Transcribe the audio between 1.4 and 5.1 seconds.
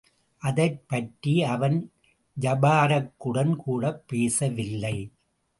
அவன் ஜபாரக்குடன் கூடப் பேசவில்லை.